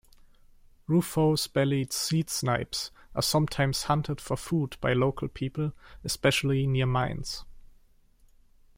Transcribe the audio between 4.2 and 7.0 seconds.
food by local people, especially near